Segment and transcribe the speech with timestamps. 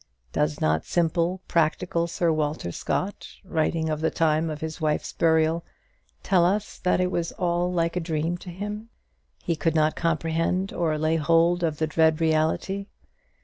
[0.33, 5.63] Does not simple, practical Sir Walter Scott, writing of the time of his wife's burial,
[6.23, 8.89] tell us that it was all like a dream to him;
[9.43, 12.87] he could not comprehend or lay hold of the dread reality?